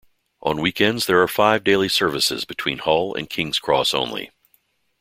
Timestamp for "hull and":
2.79-3.29